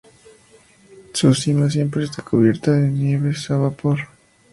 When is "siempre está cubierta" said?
1.69-2.71